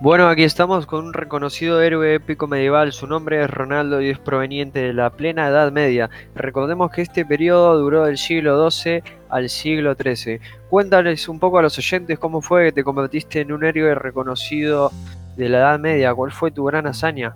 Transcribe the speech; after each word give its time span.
Bueno, 0.00 0.28
aquí 0.28 0.44
estamos 0.44 0.86
con 0.86 1.06
un 1.06 1.12
reconocido 1.12 1.82
héroe 1.82 2.14
épico 2.14 2.46
medieval. 2.46 2.92
Su 2.92 3.08
nombre 3.08 3.42
es 3.42 3.50
Ronaldo 3.50 4.00
y 4.00 4.10
es 4.10 4.18
proveniente 4.20 4.78
de 4.78 4.92
la 4.92 5.10
plena 5.10 5.48
Edad 5.48 5.72
Media. 5.72 6.08
Recordemos 6.36 6.92
que 6.92 7.02
este 7.02 7.26
periodo 7.26 7.76
duró 7.76 8.04
del 8.04 8.16
siglo 8.16 8.70
XII 8.70 9.02
al 9.28 9.48
siglo 9.48 9.96
XIII. 9.96 10.38
Cuéntales 10.70 11.28
un 11.28 11.40
poco 11.40 11.58
a 11.58 11.62
los 11.62 11.76
oyentes 11.78 12.16
cómo 12.16 12.40
fue 12.40 12.66
que 12.66 12.72
te 12.72 12.84
convertiste 12.84 13.40
en 13.40 13.50
un 13.50 13.64
héroe 13.64 13.92
reconocido 13.96 14.92
de 15.36 15.48
la 15.48 15.58
Edad 15.58 15.80
Media. 15.80 16.14
¿Cuál 16.14 16.30
fue 16.30 16.52
tu 16.52 16.62
gran 16.62 16.86
hazaña? 16.86 17.34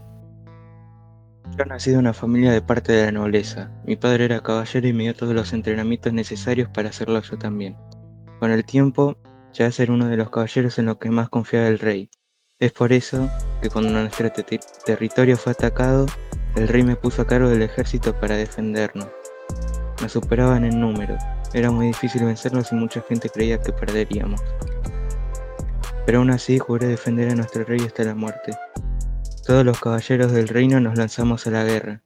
Yo 1.58 1.64
nací 1.64 1.90
de 1.90 1.98
una 1.98 2.12
familia 2.12 2.52
de 2.52 2.62
parte 2.62 2.92
de 2.92 3.06
la 3.06 3.12
nobleza. 3.12 3.72
Mi 3.84 3.96
padre 3.96 4.26
era 4.26 4.40
caballero 4.40 4.86
y 4.86 4.92
me 4.92 5.02
dio 5.02 5.16
todos 5.16 5.34
los 5.34 5.52
entrenamientos 5.52 6.12
necesarios 6.12 6.68
para 6.68 6.90
hacerlo 6.90 7.20
yo 7.22 7.36
también. 7.36 7.76
Con 8.38 8.52
el 8.52 8.64
tiempo, 8.64 9.16
ya 9.52 9.68
ser 9.72 9.90
uno 9.90 10.06
de 10.06 10.16
los 10.16 10.30
caballeros 10.30 10.78
en 10.78 10.86
los 10.86 10.98
que 10.98 11.10
más 11.10 11.28
confiaba 11.28 11.66
el 11.66 11.80
rey. 11.80 12.08
Es 12.62 12.70
por 12.70 12.92
eso 12.92 13.28
que 13.60 13.68
cuando 13.70 13.90
nuestro 13.90 14.30
territorio 14.86 15.36
fue 15.36 15.50
atacado, 15.50 16.06
el 16.54 16.68
rey 16.68 16.84
me 16.84 16.94
puso 16.94 17.22
a 17.22 17.26
cargo 17.26 17.48
del 17.48 17.62
ejército 17.62 18.14
para 18.14 18.36
defendernos. 18.36 19.08
Nos 20.00 20.12
superaban 20.12 20.64
en 20.64 20.80
número, 20.80 21.18
era 21.54 21.72
muy 21.72 21.88
difícil 21.88 22.24
vencerlos 22.24 22.70
y 22.70 22.76
mucha 22.76 23.02
gente 23.08 23.28
creía 23.30 23.60
que 23.60 23.72
perderíamos. 23.72 24.40
Pero 26.06 26.18
aún 26.18 26.30
así 26.30 26.60
juré 26.60 26.86
defender 26.86 27.30
a 27.30 27.34
nuestro 27.34 27.64
rey 27.64 27.80
hasta 27.80 28.04
la 28.04 28.14
muerte. 28.14 28.52
Todos 29.44 29.64
los 29.64 29.80
caballeros 29.80 30.30
del 30.30 30.46
reino 30.46 30.78
nos 30.78 30.96
lanzamos 30.96 31.48
a 31.48 31.50
la 31.50 31.64
guerra. 31.64 32.04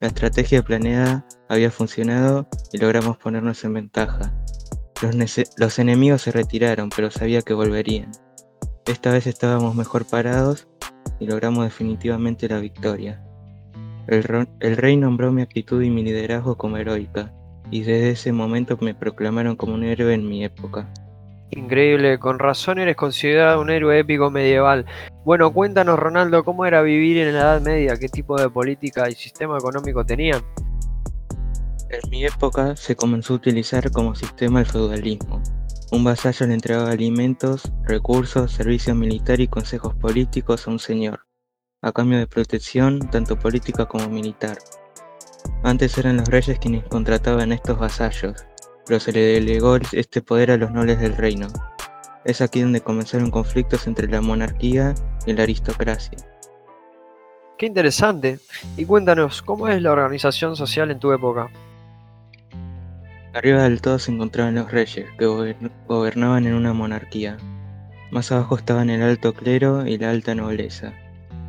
La 0.00 0.08
estrategia 0.08 0.62
planeada 0.62 1.26
había 1.48 1.70
funcionado 1.70 2.46
y 2.74 2.76
logramos 2.76 3.16
ponernos 3.16 3.64
en 3.64 3.72
ventaja. 3.72 4.34
Los 5.56 5.78
enemigos 5.78 6.20
se 6.20 6.30
retiraron, 6.30 6.90
pero 6.94 7.10
sabía 7.10 7.40
que 7.40 7.54
volverían. 7.54 8.12
Esta 8.86 9.12
vez 9.12 9.26
estábamos 9.26 9.74
mejor 9.74 10.04
parados 10.04 10.68
y 11.18 11.26
logramos 11.26 11.64
definitivamente 11.64 12.48
la 12.48 12.58
victoria. 12.58 13.24
El, 14.06 14.76
rey 14.76 14.98
nombró 14.98 15.32
mi 15.32 15.40
actitud 15.40 15.80
y 15.80 15.88
mi 15.88 16.02
liderazgo 16.02 16.58
como 16.58 16.76
heroica, 16.76 17.32
y 17.70 17.80
desde 17.80 18.10
ese 18.10 18.32
momento 18.32 18.76
me 18.82 18.94
proclamaron 18.94 19.56
como 19.56 19.72
un 19.72 19.84
héroe 19.84 20.12
en 20.12 20.28
mi 20.28 20.44
época. 20.44 20.86
Increíble, 21.50 22.18
con 22.18 22.38
razón 22.38 22.78
eres 22.78 22.94
considerado 22.96 23.62
un 23.62 23.70
héroe 23.70 24.00
épico 24.00 24.30
medieval. 24.30 24.84
Bueno, 25.24 25.50
cuéntanos 25.54 25.98
Ronaldo, 25.98 26.44
¿cómo 26.44 26.66
era 26.66 26.82
vivir 26.82 27.16
en 27.16 27.32
la 27.32 27.40
Edad 27.40 27.62
Media? 27.62 27.96
¿Qué 27.96 28.10
tipo 28.10 28.36
de 28.36 28.50
política 28.50 29.08
y 29.08 29.14
sistema 29.14 29.56
económico 29.56 30.04
tenían? 30.04 30.42
En 31.88 32.10
mi 32.10 32.26
época 32.26 32.76
se 32.76 32.96
comenzó 32.96 33.32
a 33.32 33.36
utilizar 33.36 33.90
como 33.90 34.14
sistema 34.14 34.60
el 34.60 34.66
feudalismo, 34.66 35.40
un 35.94 36.02
vasallo 36.02 36.46
le 36.48 36.54
entregaba 36.54 36.90
alimentos, 36.90 37.70
recursos, 37.84 38.50
servicio 38.50 38.96
militar 38.96 39.40
y 39.40 39.46
consejos 39.46 39.94
políticos 39.94 40.66
a 40.66 40.72
un 40.72 40.80
señor, 40.80 41.20
a 41.82 41.92
cambio 41.92 42.18
de 42.18 42.26
protección 42.26 42.98
tanto 43.10 43.38
política 43.38 43.86
como 43.86 44.08
militar. 44.08 44.58
Antes 45.62 45.96
eran 45.96 46.16
los 46.16 46.28
reyes 46.28 46.58
quienes 46.58 46.84
contrataban 46.84 47.52
estos 47.52 47.78
vasallos, 47.78 48.44
pero 48.84 48.98
se 48.98 49.12
le 49.12 49.20
delegó 49.20 49.76
este 49.92 50.20
poder 50.20 50.50
a 50.50 50.56
los 50.56 50.72
nobles 50.72 50.98
del 50.98 51.16
reino. 51.16 51.46
Es 52.24 52.40
aquí 52.40 52.62
donde 52.62 52.80
comenzaron 52.80 53.30
conflictos 53.30 53.86
entre 53.86 54.08
la 54.08 54.20
monarquía 54.20 54.94
y 55.26 55.32
la 55.32 55.44
aristocracia. 55.44 56.18
Qué 57.56 57.66
interesante. 57.66 58.40
Y 58.76 58.84
cuéntanos, 58.84 59.42
¿cómo 59.42 59.68
es 59.68 59.80
la 59.80 59.92
organización 59.92 60.56
social 60.56 60.90
en 60.90 60.98
tu 60.98 61.12
época? 61.12 61.50
Arriba 63.34 63.64
del 63.64 63.80
todo 63.80 63.98
se 63.98 64.12
encontraban 64.12 64.54
los 64.54 64.70
reyes, 64.70 65.06
que 65.18 65.26
gobernaban 65.88 66.46
en 66.46 66.54
una 66.54 66.72
monarquía. 66.72 67.36
Más 68.12 68.30
abajo 68.30 68.56
estaban 68.56 68.90
el 68.90 69.02
alto 69.02 69.34
clero 69.34 69.84
y 69.86 69.98
la 69.98 70.10
alta 70.10 70.36
nobleza. 70.36 70.92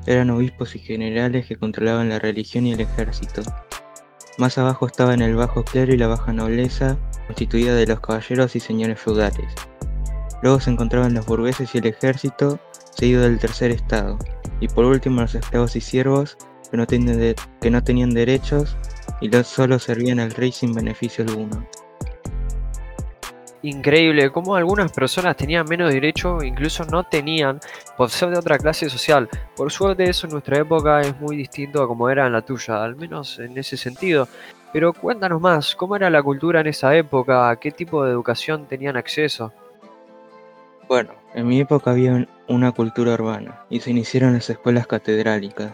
Eran 0.08 0.31
obispos 0.31 0.75
y 0.75 0.80
generales 0.80 1.45
que 1.45 1.58
controlaban 1.58 2.09
la 2.09 2.17
religión 2.17 2.66
y 2.66 2.73
el 2.73 2.81
ejército. 2.81 3.44
Más 4.39 4.58
abajo 4.58 4.87
estaban 4.87 5.21
el 5.21 5.36
bajo 5.36 5.64
clero 5.64 5.93
y 5.93 5.98
la 5.98 6.08
baja 6.08 6.33
nobleza, 6.33 6.98
constituida 7.27 7.76
de 7.76 7.86
los 7.86 7.99
caballeros 7.99 8.55
y 8.55 8.59
señores 8.59 8.99
feudales. 8.99 9.54
Luego 10.42 10.59
se 10.59 10.71
encontraban 10.71 11.14
los 11.14 11.27
burgueses 11.27 11.76
y 11.76 11.77
el 11.77 11.86
ejército, 11.86 12.59
seguido 12.95 13.21
del 13.21 13.38
tercer 13.38 13.70
estado. 13.70 14.17
Y 14.59 14.67
por 14.67 14.86
último 14.86 15.21
los 15.21 15.36
esclavos 15.36 15.76
y 15.76 15.82
siervos, 15.82 16.36
que 16.71 16.77
no, 17.70 17.83
tenían 17.83 18.09
derechos 18.09 18.76
y 19.21 19.30
los 19.30 19.48
solo 19.48 19.80
servían 19.80 20.20
al 20.20 20.32
rey 20.32 20.52
sin 20.52 20.73
beneficio 20.73 21.23
alguno. 21.23 21.65
Increíble 23.65 24.30
cómo 24.30 24.55
algunas 24.55 24.92
personas 24.92 25.36
tenían 25.36 25.65
menos 25.67 25.92
derecho 25.92 26.43
incluso 26.43 26.86
no 26.86 27.03
tenían 27.03 27.59
por 27.98 28.11
ser 28.11 28.30
de 28.30 28.37
otra 28.37 28.59
clase 28.59 28.92
social. 28.92 29.27
Por 29.55 29.71
suerte 29.71 30.03
eso 30.03 30.27
en 30.27 30.33
nuestra 30.33 30.59
época 30.59 31.02
es 31.02 31.20
muy 31.20 31.36
distinto 31.36 31.81
a 31.81 31.87
como 31.87 32.08
era 32.08 32.27
en 32.27 32.33
la 32.33 32.43
tuya, 32.43 32.83
al 32.83 32.95
menos 32.95 33.39
en 33.39 33.58
ese 33.58 33.76
sentido. 33.76 34.27
Pero 34.71 34.93
cuéntanos 34.93 35.42
más, 35.42 35.76
¿cómo 35.76 35.95
era 35.95 36.11
la 36.11 36.21
cultura 36.21 36.61
en 36.61 36.67
esa 36.67 36.95
época? 36.95 37.49
¿A 37.49 37.55
qué 37.55 37.71
tipo 37.71 38.05
de 38.05 38.11
educación 38.11 38.67
tenían 38.67 38.98
acceso? 38.98 39.52
Bueno, 40.87 41.14
en 41.33 41.47
mi 41.47 41.59
época 41.59 41.89
había 41.89 42.27
una 42.47 42.71
cultura 42.71 43.15
urbana 43.15 43.64
y 43.71 43.80
se 43.80 43.89
iniciaron 43.89 44.33
las 44.33 44.47
escuelas 44.47 44.86
catedrálicas. 44.86 45.73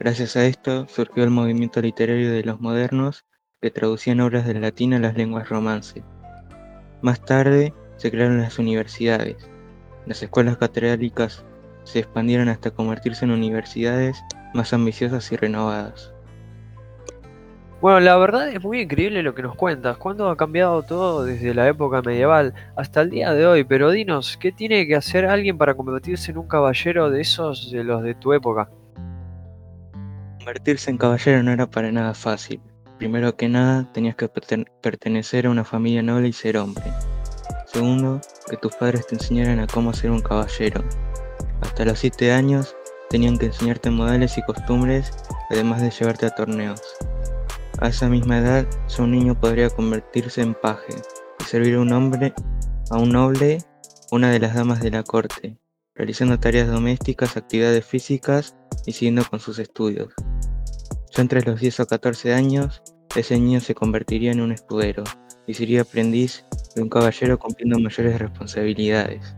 Gracias 0.00 0.34
a 0.34 0.46
esto 0.46 0.88
surgió 0.88 1.22
el 1.22 1.30
movimiento 1.30 1.80
literario 1.80 2.32
de 2.32 2.42
los 2.42 2.60
modernos 2.60 3.24
que 3.62 3.70
traducían 3.70 4.18
obras 4.18 4.44
del 4.48 4.62
latín 4.62 4.94
a 4.94 4.98
las 4.98 5.14
lenguas 5.16 5.48
romance. 5.48 6.02
Más 7.04 7.20
tarde 7.20 7.74
se 7.98 8.10
crearon 8.10 8.40
las 8.40 8.58
universidades. 8.58 9.36
Las 10.06 10.22
escuelas 10.22 10.56
catedrálicas 10.56 11.44
se 11.82 11.98
expandieron 11.98 12.48
hasta 12.48 12.70
convertirse 12.70 13.26
en 13.26 13.32
universidades 13.32 14.24
más 14.54 14.72
ambiciosas 14.72 15.30
y 15.30 15.36
renovadas. 15.36 16.14
Bueno, 17.82 18.00
la 18.00 18.16
verdad 18.16 18.48
es 18.48 18.62
muy 18.62 18.80
increíble 18.80 19.22
lo 19.22 19.34
que 19.34 19.42
nos 19.42 19.54
cuentas. 19.54 19.98
¿Cuándo 19.98 20.30
ha 20.30 20.36
cambiado 20.38 20.82
todo 20.82 21.26
desde 21.26 21.52
la 21.52 21.68
época 21.68 22.00
medieval 22.00 22.54
hasta 22.74 23.02
el 23.02 23.10
día 23.10 23.34
de 23.34 23.46
hoy? 23.46 23.64
Pero 23.64 23.90
dinos, 23.90 24.38
¿qué 24.38 24.50
tiene 24.50 24.86
que 24.86 24.96
hacer 24.96 25.26
alguien 25.26 25.58
para 25.58 25.74
convertirse 25.74 26.30
en 26.30 26.38
un 26.38 26.48
caballero 26.48 27.10
de 27.10 27.20
esos 27.20 27.70
de 27.70 27.84
los 27.84 28.02
de 28.02 28.14
tu 28.14 28.32
época? 28.32 28.70
Convertirse 30.38 30.90
en 30.90 30.96
caballero 30.96 31.42
no 31.42 31.52
era 31.52 31.66
para 31.66 31.92
nada 31.92 32.14
fácil. 32.14 32.62
Primero 32.98 33.36
que 33.36 33.48
nada, 33.48 33.90
tenías 33.92 34.14
que 34.16 34.28
pertenecer 34.28 35.46
a 35.46 35.50
una 35.50 35.64
familia 35.64 36.02
noble 36.02 36.28
y 36.28 36.32
ser 36.32 36.56
hombre. 36.56 36.84
Segundo, 37.66 38.20
que 38.48 38.56
tus 38.56 38.74
padres 38.76 39.06
te 39.06 39.16
enseñaran 39.16 39.58
a 39.58 39.66
cómo 39.66 39.92
ser 39.92 40.10
un 40.10 40.20
caballero. 40.20 40.84
Hasta 41.60 41.84
los 41.84 41.98
7 41.98 42.32
años 42.32 42.76
tenían 43.10 43.36
que 43.36 43.46
enseñarte 43.46 43.90
modales 43.90 44.38
y 44.38 44.42
costumbres, 44.42 45.12
además 45.50 45.82
de 45.82 45.90
llevarte 45.90 46.26
a 46.26 46.34
torneos. 46.34 46.80
A 47.80 47.88
esa 47.88 48.08
misma 48.08 48.38
edad, 48.38 48.66
ya 48.88 49.02
un 49.02 49.10
niño 49.10 49.38
podría 49.38 49.68
convertirse 49.70 50.42
en 50.42 50.54
paje 50.54 50.94
y 51.40 51.44
servir 51.44 51.74
a 51.74 51.80
un 51.80 51.92
hombre, 51.92 52.32
a 52.90 52.98
un 52.98 53.10
noble, 53.10 53.58
una 54.12 54.30
de 54.30 54.38
las 54.38 54.54
damas 54.54 54.80
de 54.80 54.92
la 54.92 55.02
corte, 55.02 55.58
realizando 55.96 56.38
tareas 56.38 56.68
domésticas, 56.68 57.36
actividades 57.36 57.84
físicas 57.84 58.56
y 58.86 58.92
siguiendo 58.92 59.24
con 59.28 59.40
sus 59.40 59.58
estudios. 59.58 60.14
Entre 61.16 61.42
los 61.42 61.60
10 61.60 61.78
o 61.80 61.86
14 61.86 62.34
años, 62.34 62.82
ese 63.14 63.38
niño 63.38 63.60
se 63.60 63.74
convertiría 63.74 64.32
en 64.32 64.40
un 64.40 64.50
escudero 64.50 65.04
y 65.46 65.54
sería 65.54 65.82
aprendiz 65.82 66.44
de 66.74 66.82
un 66.82 66.88
caballero 66.88 67.38
cumpliendo 67.38 67.78
mayores 67.78 68.18
responsabilidades. 68.18 69.36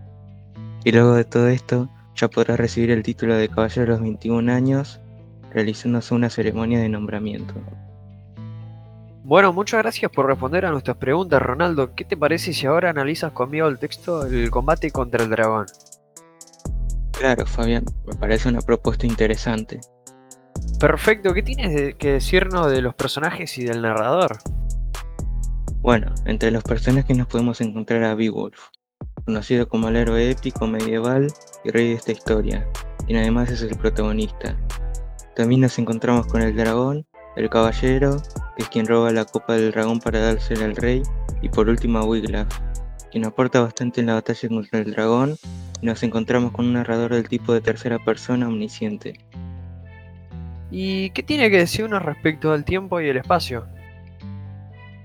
Y 0.85 0.93
luego 0.93 1.13
de 1.13 1.25
todo 1.25 1.49
esto, 1.49 1.91
ya 2.15 2.29
podrá 2.29 2.57
recibir 2.57 2.91
el 2.91 3.03
título 3.03 3.37
de 3.37 3.51
caballero 3.51 3.93
a 3.93 3.97
los 3.97 4.01
21 4.01 4.51
años, 4.51 5.01
realizándose 5.51 6.15
una 6.15 6.31
ceremonia 6.31 6.81
de 6.81 6.89
nombramiento. 6.89 7.53
Bueno, 9.23 9.53
muchas 9.53 9.83
gracias 9.83 10.11
por 10.11 10.27
responder 10.27 10.65
a 10.65 10.71
nuestras 10.71 10.97
preguntas, 10.97 11.43
Ronaldo. 11.43 11.95
¿Qué 11.95 12.07
te 12.07 12.17
parece 12.17 12.55
si 12.55 12.65
ahora 12.65 12.89
analizas 12.89 13.33
conmigo 13.33 13.69
el 13.69 13.79
texto 13.79 14.25
del 14.25 14.51
combate 14.51 14.91
contra 14.91 15.25
el 15.25 15.29
dragón? 15.29 15.67
Claro, 17.11 17.45
Fabián, 17.45 17.85
me 18.07 18.15
parece 18.15 18.49
una 18.49 18.63
propuesta 18.63 19.07
interesante. 19.07 19.81
Perfecto, 20.79 21.33
¿qué 21.33 21.43
tienes 21.43 21.95
que 21.95 22.13
decirnos 22.13 22.71
de 22.71 22.83
los 22.83 22.95
personajes 22.95 23.57
y 23.57 23.65
del 23.65 23.81
narrador? 23.81 24.37
Bueno, 25.81 26.15
entre 26.27 26.51
los 26.51 26.63
personajes 26.63 27.17
nos 27.17 27.29
podemos 27.29 27.63
encontrar 27.63 28.05
a 28.05 28.15
Beowulf, 28.15 28.59
conocido 29.25 29.71
como 29.71 29.89
el 29.89 29.97
héroe 29.97 30.31
épico 30.33 30.67
medieval 30.67 31.29
y 31.65 31.71
rey 31.71 31.89
de 31.89 31.95
esta 31.95 32.13
historia, 32.13 32.69
quien 33.07 33.19
además 33.21 33.51
es 33.51 33.63
el 33.63 33.75
protagonista. 33.79 34.55
También 35.35 35.63
nos 35.63 35.79
encontramos 35.79 36.27
con 36.27 36.43
el 36.43 36.55
dragón, 36.55 37.07
el 37.37 37.49
caballero, 37.49 38.21
que 38.55 38.65
es 38.65 38.69
quien 38.69 38.87
roba 38.87 39.11
la 39.13 39.25
copa 39.25 39.55
del 39.55 39.73
dragón 39.73 39.99
para 39.99 40.21
dársela 40.21 40.67
al 40.67 40.77
rey, 40.77 41.03
y 41.41 41.49
por 41.49 41.71
último 41.71 42.01
a 42.01 42.05
Wiglaf, 42.05 42.49
quien 43.11 43.25
aporta 43.25 43.63
bastante 43.63 44.03
en 44.03 44.09
la 44.09 44.15
batalla 44.15 44.49
contra 44.51 44.81
el 44.81 44.91
dragón, 44.91 45.39
y 45.81 45.87
nos 45.87 46.03
encontramos 46.03 46.53
con 46.53 46.67
un 46.67 46.75
narrador 46.75 47.15
del 47.15 47.29
tipo 47.31 47.55
de 47.55 47.63
tercera 47.63 47.99
persona 47.99 48.47
omnisciente, 48.47 49.15
¿Y 50.71 51.11
qué 51.11 51.23
tiene 51.23 51.51
que 51.51 51.59
decir 51.59 51.85
uno 51.85 51.99
respecto 51.99 52.53
al 52.53 52.65
tiempo 52.65 53.01
y 53.01 53.09
el 53.09 53.17
espacio? 53.17 53.67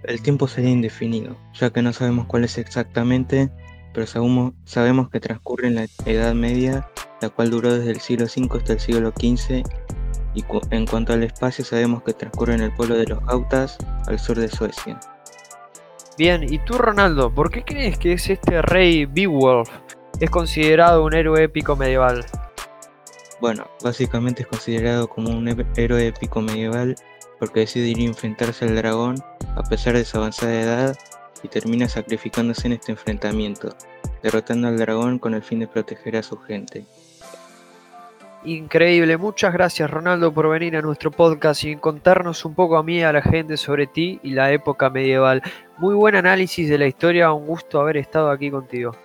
El 0.04 0.22
tiempo 0.22 0.48
sería 0.48 0.72
indefinido, 0.72 1.38
ya 1.54 1.70
que 1.70 1.82
no 1.82 1.94
sabemos 1.94 2.26
cuál 2.26 2.44
es 2.44 2.58
exactamente, 2.58 3.52
pero 3.94 4.08
sabemos, 4.08 5.10
que 5.10 5.20
transcurre 5.20 5.68
en 5.68 5.76
la 5.76 5.88
Edad 6.06 6.34
Media 6.34 6.88
la 7.22 7.30
cual 7.30 7.52
duró 7.52 7.74
desde 7.74 7.92
el 7.92 8.00
siglo 8.00 8.26
V 8.26 8.58
hasta 8.58 8.74
el 8.74 8.80
siglo 8.80 9.14
XV 9.16 9.64
y 10.34 10.44
en 10.72 10.88
cuanto 10.88 11.14
al 11.14 11.24
espacio 11.24 11.64
sabemos 11.64 12.04
que 12.04 12.14
transcurre 12.14 12.56
en 12.56 12.62
el 12.62 12.74
pueblo 12.74 12.96
de 12.96 13.06
los 13.06 13.24
Gautas, 13.26 13.78
al 14.08 14.18
sur 14.18 14.40
de 14.40 14.48
Suecia. 14.48 15.00
Bien, 16.18 16.44
y 16.44 16.58
tú 16.60 16.78
Ronaldo, 16.78 17.34
¿por 17.34 17.52
qué 17.52 17.64
crees 17.64 17.98
que 17.98 18.14
es 18.14 18.30
este 18.30 18.62
rey 18.62 19.06
Beowulf? 19.06 19.70
Es 20.20 20.30
considerado 20.30 21.04
un 21.04 21.14
héroe 21.14 21.44
épico 21.44 21.76
medieval. 21.76 22.26
Bueno, 23.42 23.66
básicamente 23.84 24.44
es 24.44 24.48
considerado 24.48 25.10
como 25.10 25.32
un 25.32 25.48
héroe 25.76 26.06
épico 26.06 26.42
medieval 26.42 26.96
porque 27.40 27.62
decide 27.62 27.88
ir 27.88 27.98
a 27.98 28.04
enfrentarse 28.04 28.66
al 28.66 28.76
dragón 28.76 29.16
a 29.56 29.64
pesar 29.64 29.96
de 29.96 30.06
su 30.06 30.18
avanzada 30.18 30.62
edad 30.62 30.98
y 31.42 31.48
termina 31.48 31.90
sacrificándose 31.90 32.68
en 32.68 32.74
este 32.74 32.92
enfrentamiento, 32.92 33.76
derrotando 34.22 34.68
al 34.68 34.78
dragón 34.78 35.18
con 35.18 35.34
el 35.34 35.42
fin 35.42 35.58
de 35.58 35.68
proteger 35.68 36.18
a 36.18 36.24
su 36.24 36.38
gente. 36.38 36.86
Increíble, 38.44 39.18
muchas 39.18 39.54
gracias 39.54 39.90
Ronaldo 39.90 40.32
por 40.32 40.48
venir 40.48 40.76
a 40.76 40.84
nuestro 40.84 41.10
podcast 41.10 41.64
y 41.64 41.78
contarnos 41.78 42.46
un 42.46 42.54
poco 42.54 42.78
a 42.78 42.84
mí 42.84 42.98
y 42.98 43.02
a 43.02 43.12
la 43.12 43.24
gente 43.24 43.58
sobre 43.58 43.88
ti 43.88 44.20
y 44.22 44.32
la 44.32 44.52
época 44.52 44.92
medieval. 44.92 45.42
Muy 45.80 45.96
buen 45.96 46.16
análisis 46.16 46.70
de 46.70 46.78
la 46.78 46.86
historia, 46.86 47.34
un 47.34 47.48
gusto 47.48 47.82
haber 47.82 47.98
estado 47.98 48.30
aquí 48.30 48.52
contigo. 48.52 48.96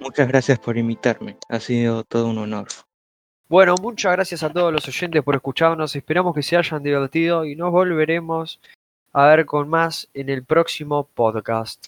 Muchas 0.00 0.28
gracias 0.28 0.58
por 0.58 0.78
invitarme, 0.78 1.36
ha 1.50 1.60
sido 1.60 2.02
todo 2.02 2.28
un 2.28 2.38
honor. 2.38 2.68
Bueno, 3.48 3.76
muchas 3.80 4.10
gracias 4.10 4.42
a 4.42 4.52
todos 4.52 4.72
los 4.72 4.88
oyentes 4.88 5.22
por 5.22 5.36
escucharnos, 5.36 5.94
esperamos 5.94 6.34
que 6.34 6.42
se 6.42 6.56
hayan 6.56 6.82
divertido 6.82 7.44
y 7.44 7.54
nos 7.54 7.70
volveremos 7.70 8.60
a 9.12 9.26
ver 9.28 9.46
con 9.46 9.68
más 9.68 10.08
en 10.14 10.30
el 10.30 10.44
próximo 10.44 11.08
podcast. 11.14 11.86